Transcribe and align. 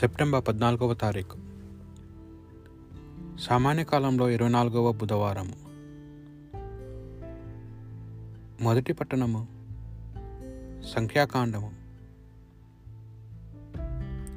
September 0.00 0.44
పద్నాలుగవ 0.48 0.94
తారీఖు. 0.94 1.36
సామాన్య 3.40 3.84
కాలంలో 3.84 4.30
ఇరవై 4.30 4.48
నాలుగవ 4.48 4.92
బుధవారం 4.92 5.52
మొదటి 8.60 8.92
పట్టణము 8.92 9.46
సంఖ్యాకాండము. 10.94 11.72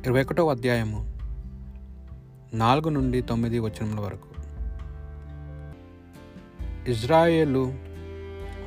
ఇరవై 0.05 0.22
ఒకటవ 0.22 0.52
అధ్యాయము 0.52 1.18
నాలుగు 2.54 2.90
నుండి 2.90 3.22
తొమ్మిది 3.22 3.59
వచనముల 3.59 4.00
వరకు. 4.00 4.27
ఇజ్రాయేలు 6.91 7.73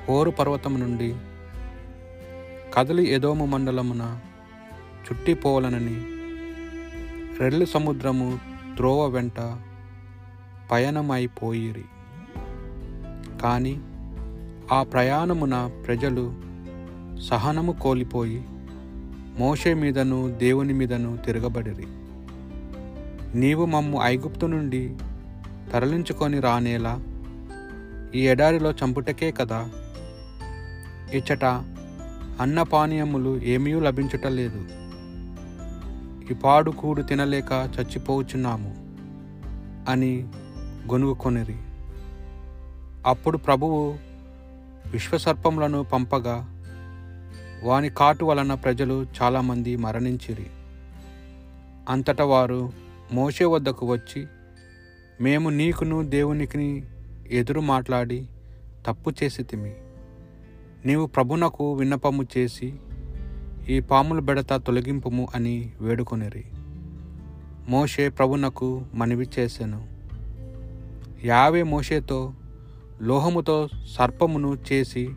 హోరు 0.08 0.30
పర్వతము 0.30 0.78
నుండి 0.78 1.16
కదలి 2.74 3.08
ఎదోము 3.08 3.46
మండలమున 3.46 4.20
చుట్టిపోవలనని 5.06 6.15
రెల్లు 7.40 7.64
సముద్రము 7.64 8.38
త్రోవ 8.76 9.06
వెంట 9.06 9.56
పయనమైపోయిరి. 10.72 11.84
కానీ 13.42 13.80
ఆ 14.72 14.82
ప్రయాణమున 14.82 15.70
ప్రజలు 15.86 16.34
సహనము 17.20 17.72
కోల్పోయి 17.72 18.44
మోషే 19.38 19.74
మీదను 19.74 20.34
దేవుని 20.38 20.72
మీదను 20.72 21.16
తిరగబడిరి. 21.16 21.86
నీవు 23.38 23.66
మమ్ము 23.66 24.00
ఐగుప్తు 24.02 24.46
నుండి 24.46 24.96
తరలించుకొని 25.72 26.40
రానేలా 26.40 27.00
ఈ 28.14 28.28
ఎడారిలో 28.28 28.70
చంపుటకే 28.70 29.30
కదా? 29.30 29.70
ఇచ్చట 31.12 31.44
అన్నపానీయములు 32.40 33.40
ఏమీ 33.40 33.72
లభించుటలేదు 33.72 34.85
ఈ 36.30 36.34
పాడుకూడు 36.34 37.02
తినలేక 37.02 37.70
చచ్చిపోచున్నాము 37.80 38.74
అని 39.90 40.28
గొనుగుకొనిరి. 40.92 41.56
అప్పుడు 43.06 43.38
ప్రభువు 43.38 43.98
విశ్వసర్పములను 44.86 45.82
పంపగా 45.82 46.62
వాని 47.64 47.90
కాటు 47.90 48.24
వలన 48.24 48.54
ప్రజలు 48.54 49.06
చాలామంది 49.22 49.76
మరణించిరి. 49.76 50.46
అంతటా 51.88 52.24
వారు 52.24 52.72
మోషే 53.12 53.44
వద్దకు 53.44 53.86
వచ్చి 53.86 54.26
మేము 55.20 55.48
నీకును 55.48 56.08
దేవునికి 56.08 56.84
ఎదురు 57.30 57.60
మాట్లాడి 57.60 58.26
తప్పు 58.86 59.12
చేసి 59.22 59.42
తిమి. 59.42 59.74
నీవు 60.86 61.06
ప్రభునకు 61.06 61.72
విన్నపము 61.72 62.26
చేసి 62.36 62.74
ఈ 63.68 63.80
పాముల 63.80 64.18
బెడత 64.18 64.52
తొలగింపుము 64.52 65.28
అని 65.34 65.72
వేడుకొనిరి. 65.80 66.44
మోషే 67.68 68.08
ప్రభునకు 68.08 68.82
మనవి 68.94 69.28
చేశాను 69.38 69.86
యావే 71.24 71.62
మోషేతో 71.62 72.32
లోహముతో 73.02 73.68
సర్పమును 73.90 74.58
చేసి 74.72 75.10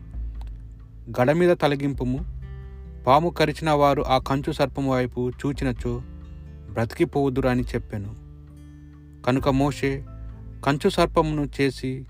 గడ 1.20 1.32
మీద 1.32 1.56
తొలగింపుము. 1.56 2.18
పాము 3.06 3.30
కరిచిన 3.30 3.70
వారు 3.70 4.02
ఆ 4.02 4.18
కంచు 4.18 4.52
సర్పము 4.52 4.92
వైపు 4.92 5.30
చూచినచో 5.30 6.02
బ్రతికిపోవుదురు 6.72 7.48
అని 7.48 7.62
చెప్పాను. 7.62 8.14
కనుక 9.22 9.48
మోషే 9.48 10.04
కంచు 10.64 10.88
సర్పమును 10.88 11.48
చేసి 11.60 12.04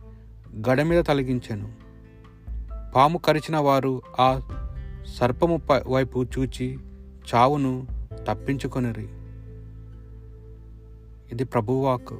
గడ 0.68 0.82
మీద 0.82 1.04
తొలగించాను. 1.04 1.72
పాము 2.96 3.18
కరిచిన 3.18 3.56
వారు 3.56 4.02
ఆ 4.20 4.40
సర్పము 5.06 5.60
వైపు 5.86 6.26
చూచి 6.38 6.78
చావును 7.34 7.86
తప్పించుకొనిరి. 8.28 9.08
ఇది 11.32 11.44
ప్రభువాక్ 11.44 12.14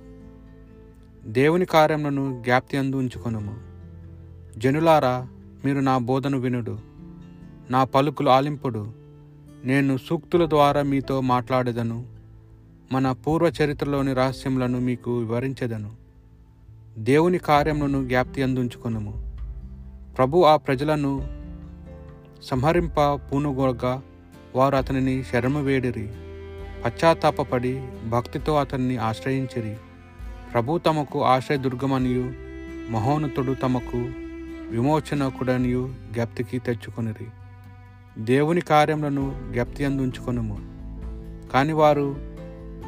దేవుని 1.26 1.64
కార్యములను 1.64 2.42
జ్ఞాప్తి 2.44 2.76
అందు 2.76 2.96
ఉంచుకొనము. 2.96 3.56
జనులారా 4.58 5.28
మీరు 5.64 5.80
నా 5.80 5.98
బోధను 5.98 6.38
వినుడు. 6.38 6.78
నా 7.70 7.84
పలుకులు 7.84 8.30
ఆలింపుడు. 8.30 8.92
నేను 9.64 9.96
సూక్తుల 9.96 10.48
ద్వారా 10.48 10.82
మీతో 10.82 11.20
మాట్లాడేదను. 11.20 12.06
మన 12.92 13.12
పూర్వ 13.12 13.52
చరిత్రలోని 13.62 14.12
రహస్యములను 14.12 14.80
మీకు 14.80 15.18
వివరించేదను. 15.18 15.90
దేవుని 16.98 17.38
కార్యములను 17.38 18.08
జ్ఞాప్తి 18.08 18.42
అందుంచుకొనము 18.42 19.36
ప్రభు 20.16 20.42
ఆ 20.42 20.56
ప్రజలను 20.56 21.39
సంహరింప 22.42 23.00
పూనుగోగా 23.00 24.02
వారు 24.56 24.76
అతనిని 24.76 25.24
శరము 25.24 25.62
వేడిరి. 25.62 26.08
పశ్చాత్తాపడి 26.84 27.86
భక్తితో 28.08 28.56
అతన్ని 28.56 28.96
ఆశ్రయించిరి. 28.96 29.76
ప్రభు 30.52 30.78
తమకు 30.78 31.24
ఆశ్రయదుర్గమనియు 31.24 32.32
మహోన్నతుడు 32.90 33.52
తమకు 33.52 33.96
విమోచనకుడనియు 34.70 35.94
జ్ఞప్తికి 36.12 36.58
తెచ్చుకొనిరి. 36.58 37.26
దేవుని 38.18 38.60
కార్యములను 38.60 39.50
జ్ఞప్తి 39.52 39.84
అందుంచుకొనుము. 39.84 40.58
కాని 41.52 41.72
వారు 41.72 42.16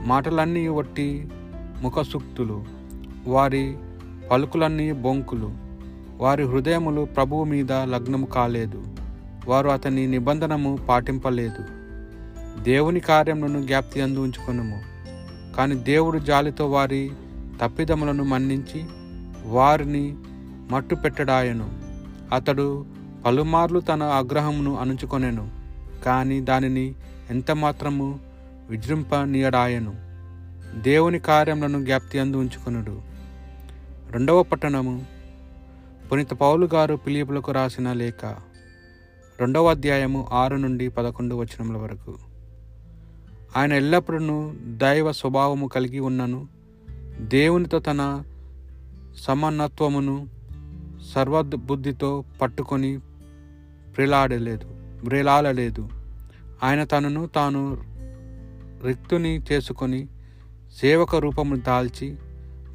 మాటలన్నీ 0.07 0.69
ఒట్టి 0.69 1.29
ముఖసూక్తులు 1.83 2.65
వారి 3.27 3.77
పలుకులన్నీ 4.31 4.93
బొంకులు 4.93 5.51
వారి 6.17 6.43
హృదయములు 6.43 7.05
ప్రభువు 7.05 7.45
మీద 7.45 7.73
లగ్నము 7.73 8.27
కాలేదు. 8.27 8.85
వారు 9.47 9.69
అతని 9.69 10.07
నిబంధనము 10.07 10.79
పాటింపలేదు. 10.89 11.65
దేవుని 12.63 13.01
కార్యములను 13.01 13.63
జ్ఞాప్తి 13.63 14.01
అందు 14.01 14.19
ఉంచుకొనుము. 14.19 14.83
కానీ 15.57 15.75
దేవుడు 15.75 16.19
జాలితో 16.19 16.71
వారి 16.71 17.11
తప్పిదములను 17.63 18.25
మన్నించి 18.25 18.85
వారిని 19.45 20.17
మట్టు 20.71 20.95
పెట్టడాయను 20.95 21.71
అతడు 22.33 22.87
పలుమార్లు 23.27 23.81
తన 23.81 24.03
ఆగ్రహమును 24.03 24.79
అణుచుకొనెను 24.79 25.51
కానీ 26.05 26.41
దానిని 26.41 26.95
ఎంత 27.31 27.51
మాత్రము 27.51 28.21
విజృంపనీయడాయను 28.71 29.95
దేవుని 30.83 31.19
కార్యములను 31.19 31.85
జ్ఞాప్తి 31.85 32.19
అందు 32.19 32.37
ఉంచుకొనుడు. 32.37 33.01
రెండవ 34.11 34.43
పట్టణము 34.43 35.07
పునీత 36.13 36.31
పౌలు 36.31 36.69
గారు 36.75 36.95
పిలిపులకు 36.95 37.53
రాసిన 37.53 37.93
లేఖ. 37.93 38.35
రెండవ 39.41 39.71
అధ్యాయము 39.71 40.29
ఆరు 40.33 40.57
నుండి 40.57 40.89
పదకొండు 40.89 41.35
వచనముల 41.35 41.77
వరకు. 41.77 42.15
ఆయన 43.57 43.73
ఎల్లప్పుడూ 43.73 44.53
దైవ 44.65 45.13
స్వభావము 45.13 45.67
కలిగి 45.67 46.01
ఉన్నను 46.01 46.49
దేవునితో 47.19 47.79
తన 47.79 48.23
సమానత్వమును 49.17 50.29
సర్వబుద్ధితో 51.15 52.25
పట్టుకొని 52.43 52.99
ప్రిలాడలేదు 53.97 54.67
వ్రేలాడలేదు 55.05 55.89
ఆయన 56.63 56.85
తనను 56.85 57.27
తాను 57.27 57.79
రిక్తుని 58.87 59.41
చేసుకొని 59.53 60.07
సేవక 60.81 61.17
రూపము 61.17 61.57
దాల్చి 61.57 62.17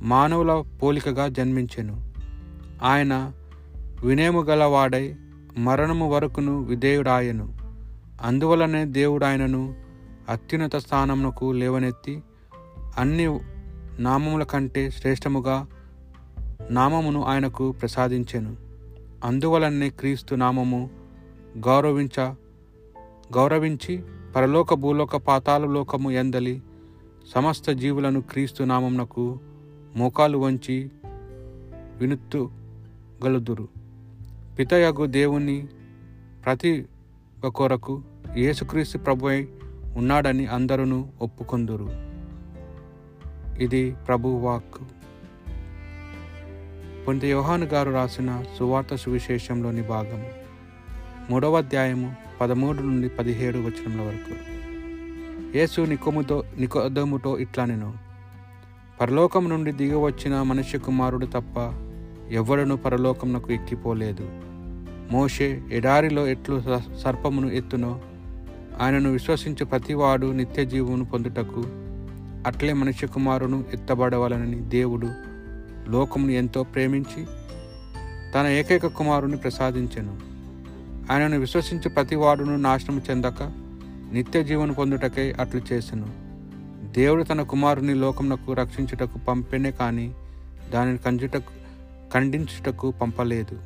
మానవుల 0.02 0.64
పోలికగా 0.84 1.28
జన్మించెను. 1.28 2.12
ఆయన 2.84 3.32
వినేము 4.04 4.42
గలవాడై 4.42 5.16
మరణము 5.58 6.12
వరకును 6.12 6.64
విధేయుడాయను. 6.64 7.58
అందువలనే 8.22 8.86
దేవుడు 8.86 9.26
ఆయనను 9.26 9.76
అత్యున్నత 10.30 10.76
స్థానమునకు 10.76 11.52
లేవనెత్తి 11.52 12.24
అన్ని 12.98 13.40
నామముల 14.00 14.44
కంటే 14.44 14.90
శ్రేష్టముగా 14.90 15.68
నామమును 16.70 17.24
ఆయనకు 17.24 17.72
ప్రసాదించెను. 17.72 18.56
అందువలనే 19.24 19.90
క్రీస్తు 19.90 20.36
నామము 20.36 20.90
గౌరవించ 21.58 22.20
గౌరవించి 23.38 24.04
పరలోక 24.36 24.74
భూలోక 24.74 25.16
పాతాల 25.16 25.66
లోకము 25.66 26.12
ఎందలి 26.12 26.62
సమస్త 27.36 27.72
జీవులను 27.72 28.22
క్రీస్తు 28.22 28.64
నామమునకు 28.64 29.40
మోకాలు 29.96 30.38
వంచి 30.38 30.92
వినుత్తు 31.98 32.50
గలుదురు 33.26 33.68
పితయగు 34.60 35.06
దేవుని 35.06 35.68
ప్రతి 36.46 36.86
కొరకు 37.56 38.04
యేసుక్రీస్తు 38.38 38.98
ప్రభువై 38.98 39.48
ఉన్నాడని 39.96 40.46
అందరూ 40.46 41.06
ఒప్పుకొందురు. 41.22 41.90
ఇది 43.60 43.96
ప్రభు 44.08 44.28
వాక్ 44.28 44.80
పొంత 47.08 47.24
యోహాను 47.26 47.66
గారు 47.66 47.92
రాసిన 47.92 48.44
సువార్త 48.58 48.96
సువిశేషంలోని 48.96 49.82
భాగము 49.82 50.30
మూడవ 51.32 51.56
అధ్యాయము 51.56 52.16
పదమూడు 52.42 52.82
నుండి 52.82 53.10
పదిహేడు 53.10 53.58
వచనముల 53.58 54.02
వరకు. 54.08 54.36
యేసు 55.58 55.82
నికోముతో 55.82 56.44
నికోదముతో 56.58 57.38
ఇట్లా 57.38 57.66
నేను 57.66 57.94
పరలోకం 59.02 59.50
నుండి 59.50 59.72
దిగి 59.72 59.96
వచ్చిన 59.96 60.42
మనుష్య 60.42 60.80
కుమారుడు 60.80 61.26
తప్ప 61.26 61.87
ఎవడను 62.32 62.78
పరలోకమునకు 62.78 63.54
ఎక్కిపోలేదు. 63.54 64.30
మోషే 65.12 65.62
ఎడారిలో 65.72 66.28
ఎట్లు 66.28 66.62
సర్పమును 66.98 67.48
ఎత్తునో 67.48 68.02
ఆయనను 68.82 69.12
విశ్వసించే 69.12 69.66
ప్రతివాడు 69.66 70.28
నిత్య 70.28 70.66
జీవును 70.66 71.06
పొందుటకు 71.06 71.64
అట్లే 72.48 72.74
మనుష్య 72.74 73.08
కుమారును 73.08 73.64
ఎత్తబడవలనని 73.74 74.60
దేవుడు 74.60 75.10
లోకమును 75.90 76.32
ఎంతో 76.32 76.64
ప్రేమించి 76.64 77.26
తన 78.36 78.48
ఏకైక 78.48 78.88
కుమారుని 78.88 79.38
ప్రసాదించెను. 79.38 80.18
ఆయనను 81.12 81.40
విశ్వసించే 81.40 81.90
ప్రతివాడును 81.90 82.56
నాశనం 82.56 83.02
చెందక 83.10 83.52
నిత్య 84.14 84.44
జీవను 84.44 84.74
పొందుటకై 84.74 85.32
అట్లు 85.32 85.62
చేసెను. 85.74 86.28
దేవుడు 86.92 87.24
తన 87.24 87.42
కుమారుని 87.42 87.94
లోకమునకు 87.94 88.54
రక్షించుటకు 88.54 89.18
పంపెనే 89.18 89.72
కానీ 89.72 90.14
దానిని 90.74 90.98
కంచుటకు 90.98 91.57
ఖండించుటకు 92.14 92.92
పంపలేదు. 92.92 93.60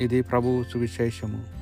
ఇది 0.00 0.22
ప్రభువు 0.22 0.64
సువిశేషము. 0.64 1.61